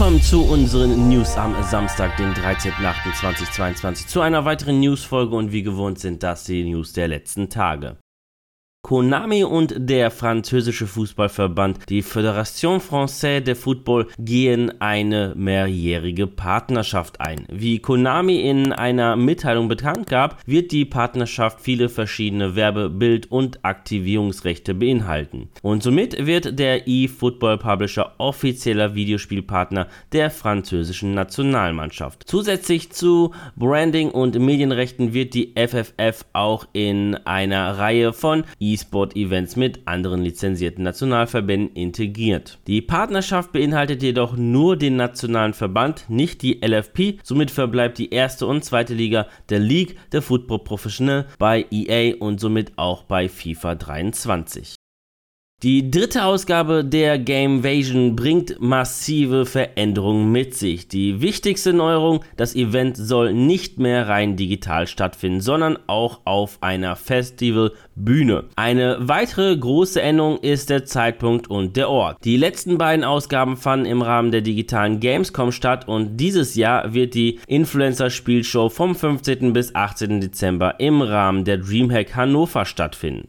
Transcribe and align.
Willkommen 0.00 0.22
zu 0.22 0.42
unseren 0.44 1.10
News 1.10 1.36
am 1.36 1.54
Samstag, 1.62 2.16
den 2.16 2.32
13.08.2022, 2.32 4.06
zu 4.06 4.22
einer 4.22 4.46
weiteren 4.46 4.80
Newsfolge 4.80 5.36
und 5.36 5.52
wie 5.52 5.62
gewohnt 5.62 5.98
sind 5.98 6.22
das 6.22 6.44
die 6.44 6.64
News 6.64 6.94
der 6.94 7.06
letzten 7.06 7.50
Tage. 7.50 7.98
Konami 8.82 9.44
und 9.44 9.74
der 9.76 10.10
französische 10.10 10.86
Fußballverband, 10.86 11.88
die 11.90 12.02
Fédération 12.02 12.80
Française 12.80 13.40
de 13.40 13.54
Football, 13.54 14.08
gehen 14.18 14.80
eine 14.80 15.34
mehrjährige 15.36 16.26
Partnerschaft 16.26 17.20
ein. 17.20 17.44
Wie 17.52 17.78
Konami 17.78 18.40
in 18.40 18.72
einer 18.72 19.16
Mitteilung 19.16 19.68
bekannt 19.68 20.08
gab, 20.08 20.40
wird 20.46 20.72
die 20.72 20.86
Partnerschaft 20.86 21.60
viele 21.60 21.88
verschiedene 21.88 22.56
Werbe-, 22.56 22.88
Bild- 22.88 23.30
und 23.30 23.64
Aktivierungsrechte 23.64 24.74
beinhalten. 24.74 25.50
Und 25.62 25.82
somit 25.82 26.26
wird 26.26 26.58
der 26.58 26.88
eFootball 26.88 27.58
Publisher 27.58 28.14
offizieller 28.18 28.94
Videospielpartner 28.94 29.88
der 30.12 30.30
französischen 30.30 31.14
Nationalmannschaft. 31.14 32.24
Zusätzlich 32.26 32.90
zu 32.90 33.32
Branding 33.56 34.10
und 34.10 34.38
Medienrechten 34.38 35.12
wird 35.12 35.34
die 35.34 35.54
FFF 35.54 36.24
auch 36.32 36.66
in 36.72 37.14
einer 37.26 37.78
Reihe 37.78 38.14
von 38.14 38.44
e 38.58 38.69
E-Sport-Events 38.72 39.56
mit 39.56 39.86
anderen 39.86 40.22
lizenzierten 40.22 40.84
Nationalverbänden 40.84 41.74
integriert. 41.74 42.58
Die 42.66 42.82
Partnerschaft 42.82 43.52
beinhaltet 43.52 44.02
jedoch 44.02 44.36
nur 44.36 44.76
den 44.76 44.96
nationalen 44.96 45.54
Verband, 45.54 46.04
nicht 46.08 46.42
die 46.42 46.60
LFP, 46.64 47.18
somit 47.22 47.50
verbleibt 47.50 47.98
die 47.98 48.10
erste 48.10 48.46
und 48.46 48.64
zweite 48.64 48.94
Liga 48.94 49.26
der 49.48 49.58
League 49.58 49.96
der 50.12 50.22
Football 50.22 50.60
Professional 50.60 51.26
bei 51.38 51.66
EA 51.70 52.16
und 52.18 52.40
somit 52.40 52.72
auch 52.76 53.04
bei 53.04 53.28
FIFA 53.28 53.74
23. 53.74 54.79
Die 55.62 55.90
dritte 55.90 56.24
Ausgabe 56.24 56.86
der 56.86 57.18
Gamevasion 57.18 58.16
bringt 58.16 58.62
massive 58.62 59.44
Veränderungen 59.44 60.32
mit 60.32 60.54
sich. 60.54 60.88
Die 60.88 61.20
wichtigste 61.20 61.74
Neuerung, 61.74 62.24
das 62.38 62.56
Event 62.56 62.96
soll 62.96 63.34
nicht 63.34 63.78
mehr 63.78 64.08
rein 64.08 64.36
digital 64.36 64.86
stattfinden, 64.86 65.42
sondern 65.42 65.78
auch 65.86 66.20
auf 66.24 66.56
einer 66.62 66.96
Festivalbühne. 66.96 68.44
Eine 68.56 68.96
weitere 69.00 69.54
große 69.54 70.00
Änderung 70.00 70.38
ist 70.38 70.70
der 70.70 70.86
Zeitpunkt 70.86 71.50
und 71.50 71.76
der 71.76 71.90
Ort. 71.90 72.24
Die 72.24 72.38
letzten 72.38 72.78
beiden 72.78 73.04
Ausgaben 73.04 73.58
fanden 73.58 73.84
im 73.84 74.00
Rahmen 74.00 74.30
der 74.30 74.40
digitalen 74.40 74.98
Gamescom 74.98 75.52
statt 75.52 75.86
und 75.86 76.16
dieses 76.16 76.54
Jahr 76.54 76.94
wird 76.94 77.12
die 77.12 77.38
Influencer-Spielshow 77.48 78.70
vom 78.70 78.94
15. 78.94 79.52
bis 79.52 79.74
18. 79.74 80.22
Dezember 80.22 80.80
im 80.80 81.02
Rahmen 81.02 81.44
der 81.44 81.58
Dreamhack 81.58 82.16
Hannover 82.16 82.64
stattfinden. 82.64 83.28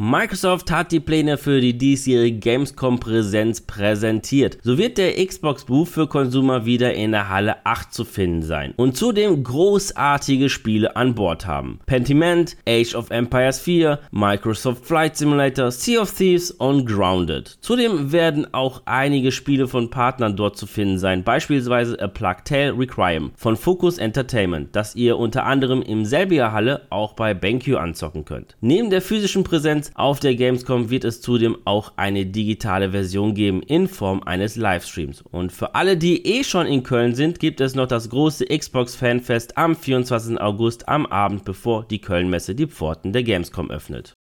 Microsoft 0.00 0.70
hat 0.70 0.92
die 0.92 1.00
Pläne 1.00 1.36
für 1.38 1.60
die 1.60 1.76
diesjährige 1.76 2.38
Gamescom-Präsenz 2.38 3.62
präsentiert. 3.62 4.56
So 4.62 4.78
wird 4.78 4.96
der 4.96 5.16
Xbox 5.26 5.64
Booth 5.64 5.88
für 5.88 6.06
Konsumer 6.06 6.64
wieder 6.64 6.94
in 6.94 7.10
der 7.10 7.28
Halle 7.28 7.66
8 7.66 7.92
zu 7.92 8.04
finden 8.04 8.42
sein 8.42 8.74
und 8.76 8.96
zudem 8.96 9.42
großartige 9.42 10.50
Spiele 10.50 10.94
an 10.94 11.16
Bord 11.16 11.48
haben. 11.48 11.80
Pentiment, 11.86 12.56
Age 12.64 12.94
of 12.94 13.10
Empires 13.10 13.58
4, 13.58 13.98
Microsoft 14.12 14.86
Flight 14.86 15.16
Simulator, 15.16 15.72
Sea 15.72 16.02
of 16.02 16.12
Thieves 16.12 16.52
und 16.52 16.86
Grounded. 16.86 17.58
Zudem 17.60 18.12
werden 18.12 18.54
auch 18.54 18.82
einige 18.84 19.32
Spiele 19.32 19.66
von 19.66 19.90
Partnern 19.90 20.36
dort 20.36 20.56
zu 20.56 20.68
finden 20.68 21.00
sein, 21.00 21.24
beispielsweise 21.24 22.00
A 22.00 22.06
Plague 22.06 22.44
Tale 22.44 22.78
Requiem 22.78 23.32
von 23.34 23.56
Focus 23.56 23.98
Entertainment, 23.98 24.76
das 24.76 24.94
ihr 24.94 25.18
unter 25.18 25.44
anderem 25.44 25.82
im 25.82 26.04
selbiger 26.04 26.52
Halle 26.52 26.82
auch 26.90 27.14
bei 27.14 27.34
BenQ 27.34 27.74
anzocken 27.78 28.24
könnt. 28.24 28.56
Neben 28.60 28.90
der 28.90 29.02
physischen 29.02 29.42
Präsenz 29.42 29.87
auf 29.94 30.20
der 30.20 30.34
Gamescom 30.34 30.90
wird 30.90 31.04
es 31.04 31.20
zudem 31.20 31.56
auch 31.64 31.92
eine 31.96 32.26
digitale 32.26 32.90
Version 32.90 33.34
geben 33.34 33.62
in 33.62 33.88
Form 33.88 34.22
eines 34.22 34.56
Livestreams. 34.56 35.22
Und 35.22 35.52
für 35.52 35.74
alle, 35.74 35.96
die 35.96 36.26
eh 36.26 36.44
schon 36.44 36.66
in 36.66 36.82
Köln 36.82 37.14
sind, 37.14 37.38
gibt 37.38 37.60
es 37.60 37.74
noch 37.74 37.86
das 37.86 38.10
große 38.10 38.46
Xbox 38.46 38.94
Fanfest 38.94 39.56
am 39.56 39.76
24. 39.76 40.40
August 40.40 40.88
am 40.88 41.06
Abend, 41.06 41.44
bevor 41.44 41.84
die 41.84 42.00
Kölnmesse 42.00 42.54
die 42.54 42.66
Pforten 42.66 43.12
der 43.12 43.22
Gamescom 43.22 43.70
öffnet. 43.70 44.17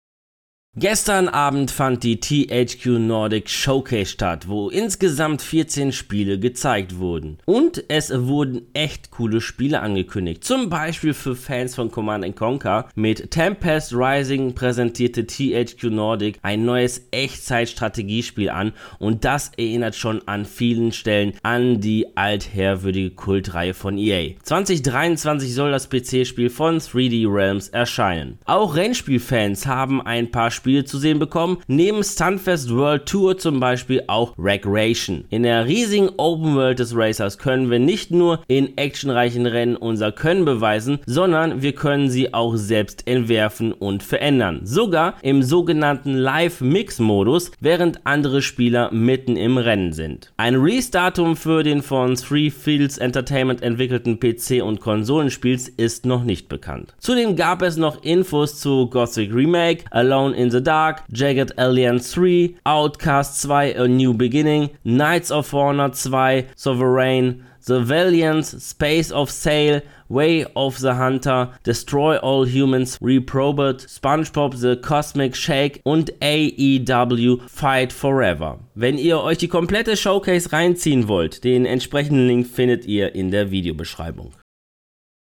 Gestern 0.76 1.28
Abend 1.28 1.70
fand 1.70 2.02
die 2.02 2.18
THQ 2.18 2.98
Nordic 2.98 3.48
Showcase 3.48 4.06
statt, 4.10 4.48
wo 4.48 4.70
insgesamt 4.70 5.40
14 5.40 5.92
Spiele 5.92 6.40
gezeigt 6.40 6.98
wurden. 6.98 7.38
Und 7.44 7.84
es 7.86 8.10
wurden 8.12 8.62
echt 8.74 9.12
coole 9.12 9.40
Spiele 9.40 9.78
angekündigt. 9.78 10.42
Zum 10.42 10.70
Beispiel 10.70 11.14
für 11.14 11.36
Fans 11.36 11.76
von 11.76 11.92
Command 11.92 12.34
Conquer. 12.34 12.88
Mit 12.96 13.30
Tempest 13.30 13.92
Rising 13.94 14.56
präsentierte 14.56 15.28
THQ 15.28 15.84
Nordic 15.90 16.40
ein 16.42 16.64
neues 16.64 17.06
Echtzeit-Strategiespiel 17.12 18.50
an 18.50 18.72
und 18.98 19.24
das 19.24 19.52
erinnert 19.56 19.94
schon 19.94 20.26
an 20.26 20.44
vielen 20.44 20.90
Stellen 20.90 21.34
an 21.44 21.80
die 21.80 22.16
altherwürdige 22.16 23.10
Kultreihe 23.10 23.74
von 23.74 23.96
EA. 23.96 24.32
2023 24.42 25.54
soll 25.54 25.70
das 25.70 25.88
PC-Spiel 25.88 26.50
von 26.50 26.80
3D 26.80 27.32
Realms 27.32 27.68
erscheinen. 27.68 28.40
Auch 28.44 28.74
Rennspielfans 28.74 29.66
haben 29.66 30.02
ein 30.02 30.32
paar 30.32 30.50
Spiele 30.50 30.63
Spiele 30.64 30.86
zu 30.86 30.96
sehen 30.96 31.18
bekommen. 31.18 31.58
Neben 31.66 32.02
Stunfest 32.02 32.74
World 32.74 33.04
Tour 33.04 33.36
zum 33.36 33.60
Beispiel 33.60 34.02
auch 34.06 34.32
Recreation. 34.38 35.26
In 35.28 35.42
der 35.42 35.66
riesigen 35.66 36.08
Open 36.16 36.54
World 36.54 36.78
des 36.78 36.96
Racers 36.96 37.36
können 37.36 37.70
wir 37.70 37.78
nicht 37.78 38.10
nur 38.10 38.42
in 38.48 38.78
actionreichen 38.78 39.44
Rennen 39.44 39.76
unser 39.76 40.10
Können 40.10 40.46
beweisen, 40.46 41.00
sondern 41.04 41.60
wir 41.60 41.72
können 41.72 42.08
sie 42.08 42.32
auch 42.32 42.56
selbst 42.56 43.06
entwerfen 43.06 43.74
und 43.74 44.02
verändern. 44.02 44.62
Sogar 44.64 45.16
im 45.20 45.42
sogenannten 45.42 46.14
Live-Mix-Modus, 46.14 47.50
während 47.60 48.06
andere 48.06 48.40
Spieler 48.40 48.90
mitten 48.90 49.36
im 49.36 49.58
Rennen 49.58 49.92
sind. 49.92 50.32
Ein 50.38 50.54
Release-Datum 50.54 51.36
für 51.36 51.62
den 51.62 51.82
von 51.82 52.14
Three 52.14 52.48
Fields 52.48 52.96
Entertainment 52.96 53.62
entwickelten 53.62 54.18
PC- 54.18 54.62
und 54.62 54.80
Konsolenspiels 54.80 55.68
ist 55.68 56.06
noch 56.06 56.24
nicht 56.24 56.48
bekannt. 56.48 56.94
Zudem 57.00 57.36
gab 57.36 57.60
es 57.60 57.76
noch 57.76 58.02
Infos 58.02 58.60
zu 58.60 58.88
Gothic 58.88 59.34
Remake, 59.34 59.84
Alone 59.90 60.34
in 60.34 60.53
the 60.54 60.60
Dark, 60.60 61.02
Jagged 61.10 61.50
Alliance 61.58 62.14
3, 62.14 62.58
Outcast 62.64 63.42
2 63.42 63.74
A 63.76 63.88
New 63.88 64.14
Beginning, 64.14 64.70
Knights 64.84 65.32
of 65.32 65.52
Honor 65.52 65.88
2, 65.88 66.46
Sovereign, 66.54 67.44
The 67.66 67.80
Valiant, 67.80 68.46
Space 68.46 69.10
of 69.10 69.32
Sail, 69.32 69.80
Way 70.08 70.44
of 70.54 70.78
the 70.78 70.94
Hunter, 70.94 71.50
Destroy 71.64 72.18
All 72.18 72.44
Humans, 72.44 72.98
Reprobate, 73.00 73.88
SpongeBob 73.88 74.60
The 74.60 74.76
Cosmic 74.76 75.34
Shake 75.34 75.80
und 75.84 76.12
AEW 76.20 77.40
Fight 77.48 77.92
Forever. 77.92 78.60
Wenn 78.76 78.96
ihr 78.96 79.20
euch 79.22 79.38
die 79.38 79.48
komplette 79.48 79.96
Showcase 79.96 80.52
reinziehen 80.52 81.08
wollt, 81.08 81.42
den 81.42 81.66
entsprechenden 81.66 82.28
Link 82.28 82.46
findet 82.46 82.86
ihr 82.86 83.12
in 83.16 83.32
der 83.32 83.50
Videobeschreibung. 83.50 84.34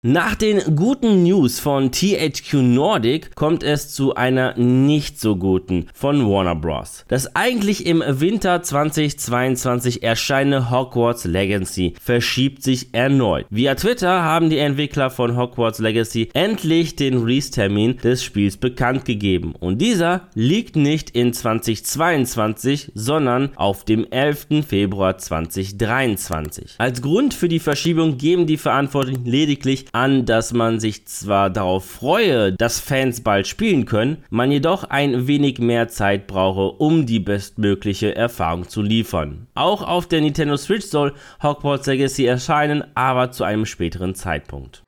Nach 0.05 0.35
den 0.35 0.75
guten 0.75 1.23
News 1.23 1.61
von 1.61 1.93
THQ 1.93 2.55
Nordic 2.55 3.37
kommt 3.37 3.63
es 3.63 3.95
zu 3.95 4.17
einer 4.17 4.59
nicht 4.59 5.21
so 5.21 5.37
guten 5.37 5.87
von 5.95 6.29
Warner 6.29 6.57
Bros. 6.57 7.05
Das 7.07 7.37
eigentlich 7.37 7.87
im 7.87 8.03
Winter 8.05 8.65
2022 8.65 10.03
erscheinende 10.03 10.73
Hogwarts 10.73 11.25
Legacy 11.25 11.95
verschiebt 12.03 12.65
sich 12.65 12.93
erneut. 12.93 13.47
Via 13.51 13.77
Twitter 13.77 14.25
haben 14.25 14.51
die 14.51 14.59
Entwickler 14.59 15.09
von 15.09 15.37
Hogwarts 15.37 15.79
Legacy 15.79 16.31
endlich 16.35 16.97
den 16.97 17.19
Release-Termin 17.19 17.99
des 17.99 18.25
Spiels 18.25 18.57
bekannt 18.57 19.05
gegeben 19.05 19.55
und 19.61 19.81
dieser 19.81 20.23
liegt 20.35 20.75
nicht 20.75 21.11
in 21.11 21.33
2022, 21.33 22.91
sondern 22.97 23.51
auf 23.55 23.85
dem 23.85 24.05
11. 24.11 24.67
Februar 24.67 25.17
2023. 25.17 26.75
Als 26.79 27.03
Grund 27.03 27.35
für 27.35 27.47
die 27.47 27.61
Verschiebung 27.61 28.19
geben 28.19 28.49
die 28.49 28.57
Verantwortlichen 28.57 29.27
lediglich 29.27 29.92
an, 29.93 30.25
dass 30.25 30.53
man 30.53 30.81
sich 30.81 31.07
zwar 31.07 31.51
darauf 31.51 31.85
freue, 31.85 32.53
dass 32.53 32.81
Fans 32.81 33.21
bald 33.21 33.47
spielen 33.47 33.85
können, 33.85 34.25
man 34.31 34.51
jedoch 34.51 34.85
ein 34.85 35.27
wenig 35.27 35.59
mehr 35.59 35.89
Zeit 35.89 36.27
brauche, 36.27 36.73
um 36.77 37.07
die 37.07 37.21
bestmögliche 37.21 38.17
Erfahrung 38.17 38.69
zu 38.69 38.83
liefern. 38.83 39.47
Auch 39.55 39.83
auf 39.83 40.07
der 40.07 40.21
Nintendo 40.21 40.57
Switch 40.57 40.87
soll 40.87 41.15
Hogwarts 41.43 41.87
Legacy 41.87 42.25
erscheinen, 42.27 42.85
aber 42.95 43.31
zu 43.31 43.45
einem 43.45 43.67
späteren 43.67 44.15
Zeitpunkt. 44.15 44.83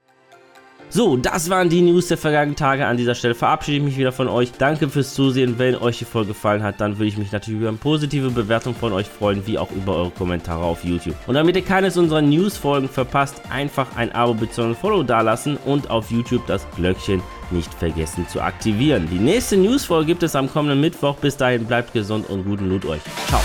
So, 0.90 1.16
das 1.16 1.50
waren 1.50 1.68
die 1.68 1.82
News 1.82 2.08
der 2.08 2.18
vergangenen 2.18 2.54
Tage. 2.54 2.86
An 2.86 2.96
dieser 2.96 3.14
Stelle 3.14 3.34
verabschiede 3.34 3.78
ich 3.78 3.82
mich 3.82 3.98
wieder 3.98 4.12
von 4.12 4.28
euch. 4.28 4.52
Danke 4.52 4.88
fürs 4.88 5.14
Zusehen. 5.14 5.58
Wenn 5.58 5.74
euch 5.76 5.98
die 5.98 6.04
Folge 6.04 6.28
gefallen 6.28 6.62
hat, 6.62 6.80
dann 6.80 6.98
würde 6.98 7.06
ich 7.06 7.18
mich 7.18 7.32
natürlich 7.32 7.60
über 7.60 7.68
eine 7.68 7.78
positive 7.78 8.30
Bewertung 8.30 8.74
von 8.74 8.92
euch 8.92 9.08
freuen, 9.08 9.44
wie 9.46 9.58
auch 9.58 9.70
über 9.72 9.96
eure 9.96 10.10
Kommentare 10.10 10.62
auf 10.62 10.84
YouTube. 10.84 11.16
Und 11.26 11.34
damit 11.34 11.56
ihr 11.56 11.62
keines 11.62 11.96
unserer 11.96 12.22
News-Folgen 12.22 12.88
verpasst, 12.88 13.42
einfach 13.50 13.96
ein 13.96 14.12
Abo 14.12 14.34
bzw. 14.34 14.68
ein 14.68 14.76
Follow 14.76 15.02
dalassen 15.02 15.56
und 15.64 15.90
auf 15.90 16.10
YouTube 16.10 16.46
das 16.46 16.64
Glöckchen 16.76 17.20
nicht 17.50 17.74
vergessen 17.74 18.26
zu 18.28 18.40
aktivieren. 18.40 19.08
Die 19.10 19.18
nächste 19.18 19.56
News-Folge 19.56 20.06
gibt 20.06 20.22
es 20.22 20.36
am 20.36 20.50
kommenden 20.50 20.80
Mittwoch. 20.80 21.16
Bis 21.16 21.36
dahin 21.36 21.64
bleibt 21.64 21.92
gesund 21.92 22.28
und 22.28 22.44
guten 22.44 22.68
Loot 22.68 22.84
euch. 22.84 23.00
Ciao. 23.26 23.40